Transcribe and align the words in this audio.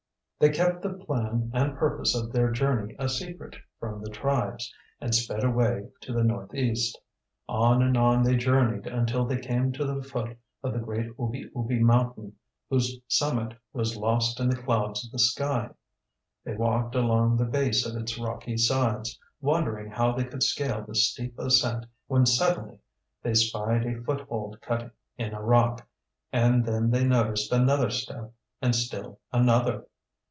They 0.39 0.49
kept 0.49 0.81
the 0.81 0.93
plan 0.95 1.51
and 1.53 1.77
purpose 1.77 2.15
of 2.15 2.31
their 2.33 2.49
journey 2.49 2.95
a 2.97 3.07
secret 3.09 3.55
from 3.79 4.01
the 4.01 4.09
tribes, 4.09 4.73
and 4.99 5.13
sped 5.13 5.43
away 5.43 5.89
to 5.99 6.13
the 6.13 6.23
northeast. 6.23 6.99
On 7.47 7.83
and 7.83 7.95
on 7.95 8.23
they 8.23 8.37
journeyed 8.37 8.87
until 8.87 9.23
they 9.23 9.37
came 9.37 9.71
to 9.73 9.85
the 9.85 10.01
foot 10.01 10.35
of 10.63 10.73
the 10.73 10.79
great 10.79 11.15
Oobi 11.19 11.45
Oobi 11.51 11.79
mountain, 11.79 12.33
whose 12.71 12.97
summit 13.07 13.55
was 13.71 13.95
lost 13.95 14.39
in 14.39 14.49
the 14.49 14.59
clouds 14.59 15.05
of 15.05 15.11
the 15.11 15.19
sky. 15.19 15.69
They 16.43 16.55
walked 16.55 16.95
along 16.95 17.37
the 17.37 17.45
base 17.45 17.85
of 17.85 17.95
its 17.95 18.17
rocky 18.17 18.57
sides, 18.57 19.19
wondering 19.41 19.91
how 19.91 20.13
they 20.13 20.23
could 20.23 20.41
scale 20.41 20.83
the 20.83 20.95
steep 20.95 21.37
ascent 21.37 21.85
when 22.07 22.25
suddenly 22.25 22.79
they 23.21 23.35
spied 23.35 23.85
a 23.85 24.01
foothold 24.01 24.59
cut 24.61 24.89
in 25.19 25.35
a 25.35 25.41
rock, 25.43 25.87
and 26.33 26.65
then 26.65 26.89
they 26.89 27.03
noticed 27.05 27.51
another 27.51 27.91
step 27.91 28.33
and 28.59 28.75
still 28.75 29.19
another. 29.31 29.85